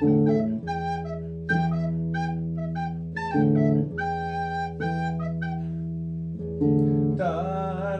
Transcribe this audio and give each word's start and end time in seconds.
da 0.00 0.12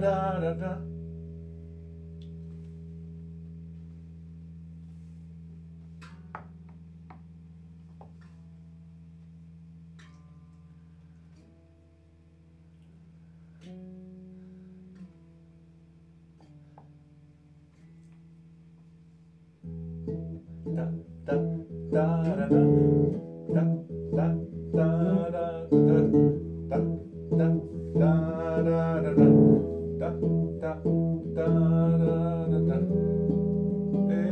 da 0.00 0.40
da 0.42 0.54
da. 0.60 0.89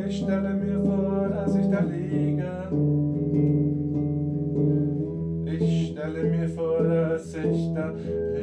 Ich 0.07 0.17
stelle 0.25 0.55
mir 0.55 0.81
vor, 0.81 1.29
dass 1.29 1.55
ich 1.55 1.69
da 1.69 1.81
liege. 1.81 2.49
Ich 5.47 5.89
stelle 5.89 6.25
mir 6.25 6.49
vor, 6.49 6.83
dass 6.83 7.35
ich 7.35 7.75
da 7.75 7.93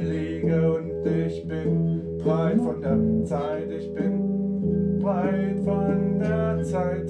liege 0.03 0.73
und 0.75 1.07
ich 1.07 1.47
bin 1.47 2.17
breit 2.19 2.61
von 2.61 2.81
der 2.81 3.25
Zeit. 3.25 3.71
Ich 3.71 3.91
bin 3.93 4.99
breit 4.99 5.59
von 5.63 6.19
der 6.19 6.63
Zeit. 6.63 7.09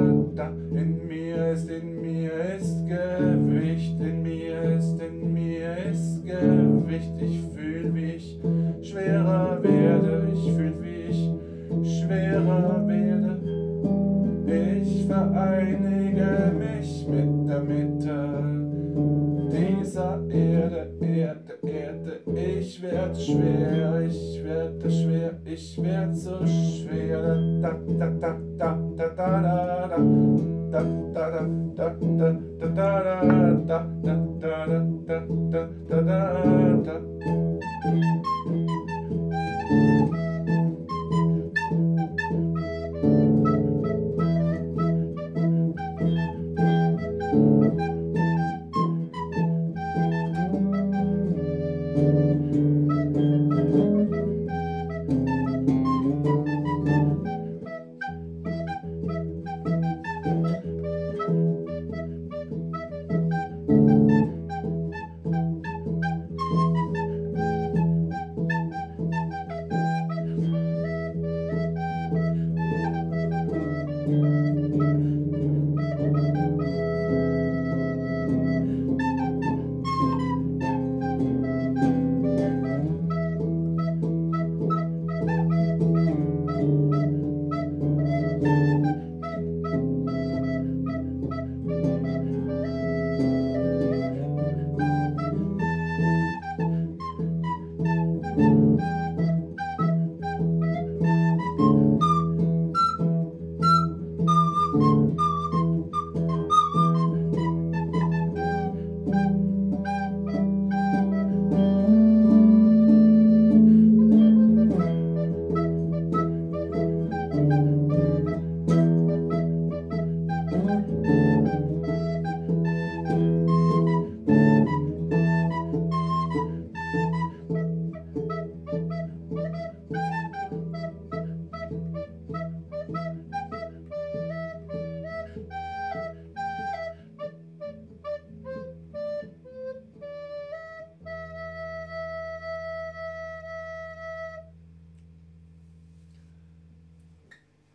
Ist, 1.51 1.69
in 1.69 2.01
mir 2.01 2.31
ist 2.55 2.87
Gewicht, 2.87 3.99
in 3.99 4.23
mir 4.23 4.61
ist, 4.77 5.01
in 5.01 5.33
mir 5.33 5.75
ist 5.91 6.23
Gewicht. 6.23 7.11
Ich 7.19 7.41
fühl, 7.53 7.93
wie 7.93 8.13
ich 8.13 8.39
schwerer 8.81 9.61
werde, 9.61 10.29
ich 10.33 10.53
fühl, 10.53 10.73
wie 10.81 11.09
ich 11.09 11.99
schwerer 11.99 12.87
werde. 12.87 13.37
Ich 14.81 15.05
vereinige 15.07 15.90
Ich 22.61 22.79
werd 22.79 23.19
schwer, 23.19 24.01
ich 24.01 24.43
werde 24.43 24.91
schwer, 24.91 25.33
ich 25.45 25.81
werd 25.81 26.15
so 26.15 26.45
schwer. 26.45 27.35
Da, 27.59 27.73
da, 27.97 28.07
da, 28.07 28.37
da, 28.59 28.77
da, 28.97 29.07
da, 29.07 29.31
da, 29.31 29.87
da. 29.87 29.97
Da, 30.71 30.83
da, 31.11 31.31
da, 31.31 31.41
da, 31.75 31.89
da, 31.89 32.29
da, 32.29 32.69
da, 32.69 32.99
da, 33.11 33.79
da, 33.79 33.85
da, 33.99 34.25
da, 34.39 34.65
da, 35.07 35.25
da, 35.49 35.67
da, 35.89 36.01
da, 36.01 36.83
da. 36.83 37.01